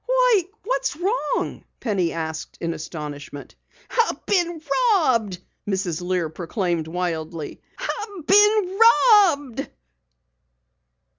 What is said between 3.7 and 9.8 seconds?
"I've been robbed!" Mrs. Lear proclaimed wildly. "I've been robbed!"